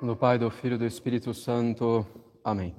Do 0.00 0.14
Pai, 0.14 0.38
do 0.38 0.48
Filho 0.48 0.76
e 0.76 0.78
do 0.78 0.86
Espírito 0.86 1.34
Santo. 1.34 2.06
Amém. 2.44 2.74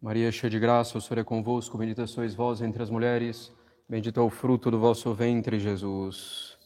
Maria, 0.00 0.30
cheia 0.30 0.48
de 0.48 0.60
graça, 0.60 0.96
o 0.96 1.00
Senhor 1.00 1.20
é 1.20 1.24
convosco, 1.24 1.76
bendita 1.76 2.06
sois 2.06 2.36
vós 2.36 2.60
entre 2.60 2.80
as 2.82 2.88
mulheres, 2.88 3.52
bendito 3.88 4.20
é 4.20 4.22
o 4.22 4.30
fruto 4.30 4.70
do 4.70 4.78
vosso 4.78 5.12
ventre, 5.12 5.58
Jesus. 5.58 6.56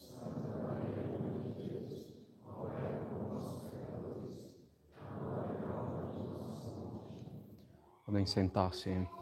Podem 8.05 8.25
sentar-se. 8.27 9.18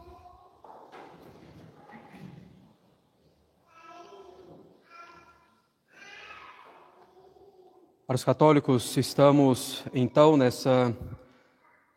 Para 8.08 8.14
os 8.14 8.24
católicos, 8.24 8.96
estamos 8.96 9.84
então 9.92 10.34
nessa 10.34 10.96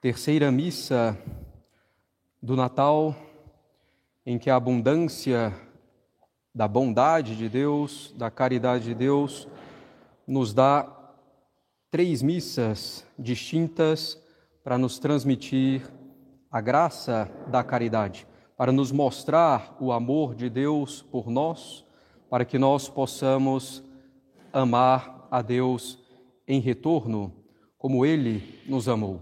terceira 0.02 0.52
missa 0.52 1.18
do 2.44 2.54
Natal, 2.54 3.16
em 4.26 4.38
que 4.38 4.50
a 4.50 4.58
abundância 4.58 5.54
da 6.54 6.68
bondade 6.68 7.38
de 7.38 7.48
Deus, 7.48 8.14
da 8.18 8.30
caridade 8.30 8.84
de 8.84 8.94
Deus, 8.94 9.48
nos 10.28 10.54
dá 10.54 10.86
três 11.90 12.22
missas 12.22 13.08
distintas 13.18 14.22
para 14.66 14.78
nos 14.78 15.00
transmitir 15.00 15.90
a 16.52 16.60
graça 16.60 17.32
da 17.48 17.64
caridade, 17.64 18.28
para 18.58 18.74
nos 18.74 18.92
mostrar 18.92 19.78
o 19.80 19.94
amor 19.94 20.36
de 20.36 20.50
Deus 20.50 21.04
por 21.04 21.30
nós, 21.30 21.86
para 22.30 22.44
que 22.44 22.60
nós 22.60 22.90
possamos 22.90 23.82
amar 24.52 25.26
a 25.32 25.42
Deus 25.42 26.01
em 26.52 26.60
retorno, 26.60 27.34
como 27.78 28.06
Ele 28.06 28.62
nos 28.68 28.90
amou. 28.90 29.22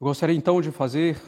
Gostaria 0.00 0.34
então 0.34 0.62
de 0.62 0.70
fazer 0.70 1.20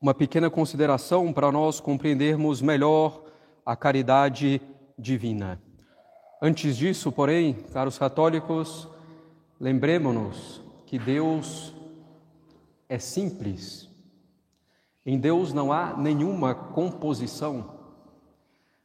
uma 0.00 0.14
pequena 0.14 0.48
consideração 0.48 1.32
para 1.32 1.50
nós 1.50 1.80
compreendermos 1.80 2.62
melhor 2.62 3.24
a 3.66 3.74
caridade 3.74 4.62
divina. 4.96 5.60
Antes 6.40 6.76
disso, 6.76 7.10
porém, 7.10 7.54
caros 7.72 7.98
católicos, 7.98 8.88
lembremos-nos 9.58 10.62
que 10.86 10.96
Deus 10.96 11.74
é 12.88 13.00
simples. 13.00 13.90
Em 15.04 15.18
Deus 15.18 15.52
não 15.52 15.72
há 15.72 15.96
nenhuma 15.96 16.54
composição. 16.54 17.80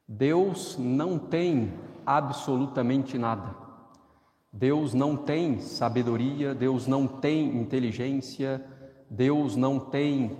Deus 0.07 0.75
não 0.79 1.19
tem 1.19 1.71
absolutamente 2.07 3.17
nada. 3.17 3.53
Deus 4.51 4.93
não 4.93 5.17
tem 5.17 5.59
sabedoria, 5.59 6.55
Deus 6.55 6.87
não 6.87 7.05
tem 7.05 7.57
inteligência, 7.57 8.65
Deus 9.09 9.57
não 9.57 9.77
tem 9.77 10.37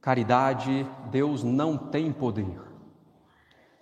caridade, 0.00 0.84
Deus 1.10 1.44
não 1.44 1.78
tem 1.78 2.10
poder. 2.10 2.60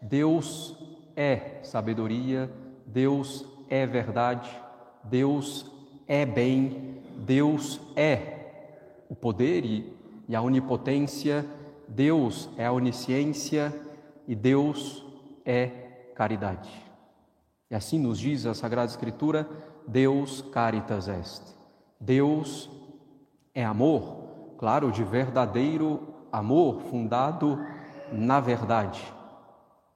Deus 0.00 0.76
é 1.16 1.60
sabedoria, 1.62 2.52
Deus 2.86 3.46
é 3.70 3.86
verdade, 3.86 4.50
Deus 5.02 5.72
é 6.06 6.26
bem, 6.26 7.00
Deus 7.24 7.80
é 7.96 9.04
o 9.08 9.14
poder 9.14 9.64
e 10.28 10.36
a 10.36 10.42
onipotência, 10.42 11.46
Deus 11.88 12.50
é 12.58 12.66
a 12.66 12.72
onisciência 12.72 13.74
e 14.28 14.34
Deus 14.34 15.02
é 15.46 15.66
caridade. 16.14 16.85
E 17.70 17.74
assim 17.74 17.98
nos 17.98 18.18
diz 18.18 18.46
a 18.46 18.54
Sagrada 18.54 18.90
Escritura: 18.90 19.48
Deus 19.86 20.42
caritas 20.52 21.08
est. 21.08 21.42
Deus 22.00 22.70
é 23.54 23.64
amor, 23.64 24.54
claro, 24.58 24.92
de 24.92 25.02
verdadeiro 25.02 26.14
amor 26.30 26.82
fundado 26.82 27.58
na 28.12 28.40
verdade. 28.40 29.02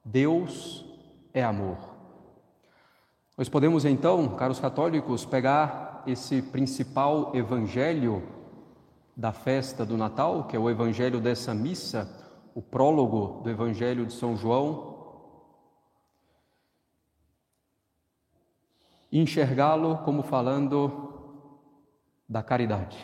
Deus 0.04 0.84
é 1.32 1.44
amor. 1.44 1.76
Nós 3.36 3.48
podemos 3.48 3.84
então, 3.84 4.28
caros 4.36 4.60
católicos, 4.60 5.24
pegar 5.24 6.02
esse 6.06 6.42
principal 6.42 7.30
evangelho 7.34 8.22
da 9.16 9.32
festa 9.32 9.84
do 9.84 9.96
Natal, 9.96 10.44
que 10.44 10.56
é 10.56 10.58
o 10.58 10.68
evangelho 10.70 11.20
dessa 11.20 11.54
missa, 11.54 12.08
o 12.54 12.62
prólogo 12.62 13.42
do 13.42 13.50
evangelho 13.50 14.06
de 14.06 14.12
São 14.12 14.36
João, 14.36 14.89
enxergá-lo 19.12 19.98
como 19.98 20.22
falando 20.22 21.10
da 22.28 22.42
caridade. 22.42 22.98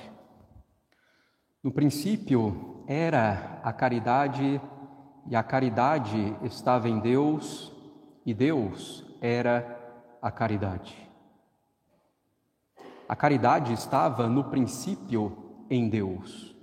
No 1.63 1.73
princípio 1.73 2.85
era 2.87 3.61
a 3.63 3.73
caridade 3.73 4.61
e 5.29 5.35
a 5.35 5.43
caridade 5.43 6.37
estava 6.43 6.89
em 6.89 7.01
Deus 7.01 7.73
e 8.25 8.33
Deus 8.33 9.05
era 9.21 9.77
a 10.23 10.31
caridade. 10.31 10.97
A 13.09 13.17
caridade 13.17 13.73
estava 13.73 14.29
no 14.29 14.45
princípio 14.45 15.65
em 15.69 15.89
Deus. 15.89 16.55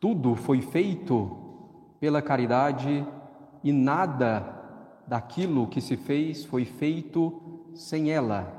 Tudo 0.00 0.34
foi 0.34 0.60
feito 0.60 1.96
pela 1.98 2.22
caridade 2.22 3.06
e 3.64 3.72
nada 3.72 4.56
daquilo 5.06 5.66
que 5.66 5.80
se 5.80 5.96
fez 5.96 6.44
foi 6.44 6.64
feito 6.64 7.70
sem 7.74 8.10
ela. 8.10 8.57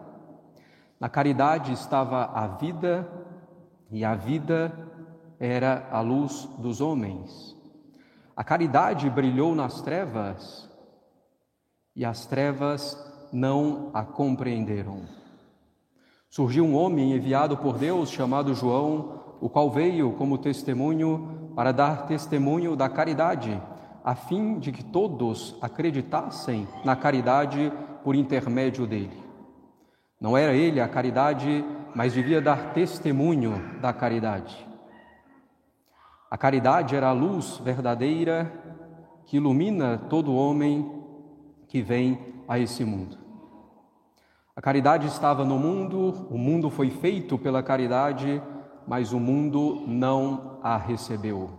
Na 1.00 1.08
caridade 1.08 1.72
estava 1.72 2.26
a 2.26 2.46
vida, 2.48 3.10
e 3.90 4.04
a 4.04 4.16
vida 4.16 4.74
era 5.40 5.88
a 5.90 6.02
luz 6.02 6.46
dos 6.58 6.82
homens. 6.82 7.56
A 8.36 8.44
caridade 8.44 9.10
brilhou 9.10 9.56
nas 9.56 9.82
trevas, 9.82 10.70
e 11.96 12.04
as 12.04 12.26
trevas 12.26 12.98
não 13.32 13.92
a 13.94 14.04
compreenderam. 14.04 15.04
Surgiu 16.30 16.66
um 16.66 16.76
homem 16.76 17.14
enviado 17.14 17.56
por 17.56 17.78
Deus 17.78 18.12
chamado 18.12 18.54
João, 18.54 19.38
o 19.40 19.50
qual 19.50 19.72
veio 19.72 20.12
como 20.14 20.38
testemunho 20.38 21.52
para 21.56 21.72
dar 21.72 22.08
testemunho 22.08 22.76
da 22.76 22.90
caridade, 22.90 23.62
a 24.04 24.16
fim 24.16 24.60
de 24.60 24.74
que 24.74 24.84
todos 24.84 25.56
acreditassem 25.62 26.68
na 26.84 26.96
caridade 26.96 27.72
por 28.04 28.16
intermédio 28.16 28.86
dele. 28.86 29.29
Não 30.20 30.38
era 30.38 30.54
ele 30.54 30.82
a 30.82 30.88
caridade, 30.88 31.64
mas 31.96 32.14
devia 32.14 32.42
dar 32.42 32.74
testemunho 32.74 33.80
da 33.80 33.94
caridade. 33.94 34.68
A 36.30 36.38
caridade 36.38 36.96
era 36.96 37.08
a 37.08 37.14
luz 37.14 37.58
verdadeira 37.58 38.52
que 39.26 39.38
ilumina 39.38 39.98
todo 40.10 40.36
homem 40.36 41.04
que 41.68 41.82
vem 41.82 42.20
a 42.48 42.60
esse 42.60 42.84
mundo. 42.84 43.18
A 44.56 44.62
caridade 44.62 45.08
estava 45.08 45.46
no 45.46 45.58
mundo, 45.58 46.28
o 46.30 46.38
mundo 46.38 46.70
foi 46.70 46.90
feito 46.90 47.38
pela 47.38 47.64
caridade, 47.64 48.42
mas 48.86 49.14
o 49.14 49.20
mundo 49.20 49.84
não 49.88 50.60
a 50.62 50.76
recebeu. 50.76 51.50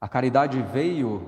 A 0.00 0.08
caridade 0.08 0.62
veio 0.62 1.26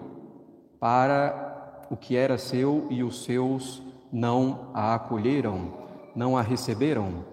para 0.79 1.87
o 1.91 1.97
que 1.97 2.15
era 2.15 2.39
seu 2.39 2.87
e 2.91 3.03
os 3.03 3.25
seus 3.25 3.83
não 4.13 4.71
a 4.75 4.95
acolheram, 4.95 5.73
não 6.15 6.37
a 6.37 6.43
receberam. 6.43 7.25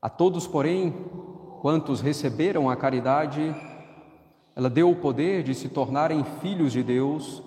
A 0.00 0.08
todos, 0.08 0.46
porém, 0.46 0.92
quantos 1.60 2.00
receberam 2.00 2.68
a 2.68 2.76
caridade, 2.76 3.54
ela 4.54 4.68
deu 4.68 4.90
o 4.90 4.96
poder 4.96 5.42
de 5.42 5.54
se 5.54 5.68
tornarem 5.68 6.24
filhos 6.40 6.72
de 6.72 6.82
Deus, 6.82 7.42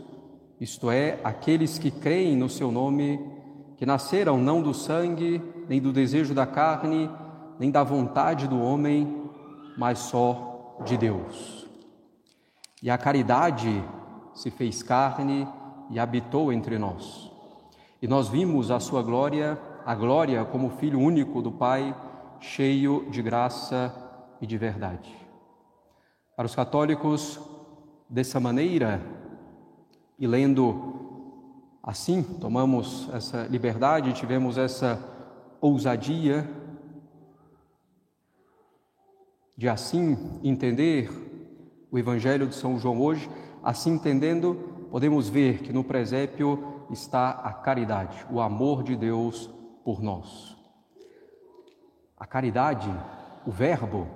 isto 0.60 0.90
é, 0.90 1.20
aqueles 1.24 1.78
que 1.78 1.92
creem 1.92 2.36
no 2.36 2.50
seu 2.50 2.72
nome, 2.72 3.20
que 3.78 3.86
nasceram 3.86 4.38
não 4.38 4.62
do 4.62 4.74
sangue, 4.74 5.42
nem 5.68 5.82
do 5.82 5.92
desejo 5.92 6.34
da 6.34 6.46
carne, 6.46 7.10
nem 7.60 7.70
da 7.70 7.84
vontade 7.84 8.48
do 8.48 8.62
homem, 8.62 9.30
mas 9.78 10.00
só 10.00 10.78
de 10.86 10.98
Deus. 10.98 11.68
E 12.82 12.90
a 12.90 12.98
caridade 12.98 13.84
se 14.34 14.50
fez 14.52 14.82
carne 14.82 15.48
e 15.90 16.00
habitou 16.00 16.52
entre 16.52 16.78
nós. 16.78 17.35
E 18.06 18.08
nós 18.08 18.28
vimos 18.30 18.70
a 18.70 18.80
sua 18.80 19.02
glória, 19.02 19.60
a 19.84 19.96
glória 19.96 20.46
como 20.46 20.70
Filho 20.78 21.00
único 21.00 21.42
do 21.42 21.52
Pai, 21.52 22.00
cheio 22.40 23.10
de 23.10 23.20
graça 23.20 23.92
e 24.40 24.46
de 24.46 24.60
verdade. 24.60 25.12
Para 26.38 26.46
os 26.46 26.54
católicos, 26.54 27.40
dessa 28.08 28.40
maneira, 28.40 29.02
e 30.20 30.28
lendo 30.28 31.74
assim, 31.82 32.22
tomamos 32.22 33.10
essa 33.12 33.48
liberdade, 33.48 34.14
tivemos 34.14 34.60
essa 34.60 35.00
ousadia 35.60 36.48
de 39.58 39.68
assim 39.68 40.16
entender 40.44 41.10
o 41.90 41.98
Evangelho 41.98 42.46
de 42.46 42.54
São 42.54 42.78
João 42.78 43.02
hoje, 43.02 43.28
assim 43.64 43.94
entendendo, 43.94 44.88
podemos 44.92 45.28
ver 45.28 45.64
que 45.64 45.74
no 45.74 45.84
presépio 45.84 46.75
está 46.90 47.32
a 47.32 47.54
caridade, 47.54 48.26
o 48.30 48.40
amor 48.40 48.84
de 48.84 48.96
Deus 48.96 49.50
por 49.84 50.02
nós. 50.02 50.56
A 52.18 52.26
caridade, 52.26 52.90
o 53.46 53.52
Verbo, 53.52 54.08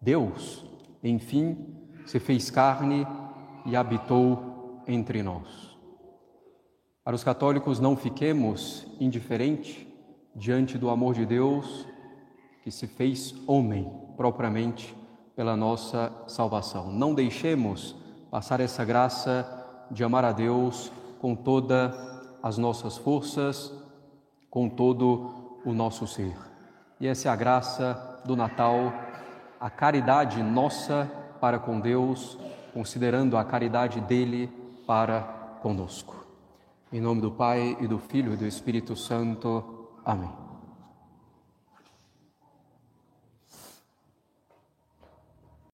Deus, 0.00 0.64
enfim, 1.02 1.76
se 2.06 2.18
fez 2.18 2.50
carne 2.50 3.06
e 3.66 3.76
habitou 3.76 4.82
entre 4.86 5.22
nós. 5.22 5.76
Para 7.04 7.16
os 7.16 7.24
católicos, 7.24 7.80
não 7.80 7.96
fiquemos 7.96 8.86
indiferentes 9.00 9.86
diante 10.34 10.78
do 10.78 10.90
amor 10.90 11.14
de 11.14 11.26
Deus 11.26 11.86
que 12.62 12.70
se 12.70 12.86
fez 12.86 13.34
homem 13.46 13.90
propriamente 14.16 14.96
pela 15.34 15.56
nossa 15.56 16.12
salvação. 16.26 16.92
Não 16.92 17.14
deixemos 17.14 17.96
passar 18.30 18.60
essa 18.60 18.84
graça 18.84 19.46
de 19.90 20.04
amar 20.04 20.24
a 20.24 20.32
Deus 20.32 20.92
com 21.20 21.34
todas 21.34 21.94
as 22.42 22.56
nossas 22.58 22.96
forças, 22.96 23.72
com 24.50 24.68
todo 24.68 25.60
o 25.64 25.72
nosso 25.72 26.06
ser. 26.06 26.34
E 26.98 27.06
essa 27.06 27.28
é 27.28 27.30
a 27.30 27.36
graça 27.36 28.20
do 28.24 28.34
Natal, 28.34 28.92
a 29.60 29.70
caridade 29.70 30.42
nossa 30.42 31.10
para 31.40 31.58
com 31.58 31.78
Deus, 31.78 32.38
considerando 32.72 33.36
a 33.36 33.44
caridade 33.44 34.00
dele 34.00 34.50
para 34.86 35.20
conosco. 35.62 36.26
Em 36.92 37.00
nome 37.00 37.20
do 37.20 37.30
Pai 37.30 37.76
e 37.80 37.86
do 37.86 37.98
Filho 37.98 38.34
e 38.34 38.36
do 38.36 38.46
Espírito 38.46 38.96
Santo. 38.96 39.88
Amém. 40.04 40.49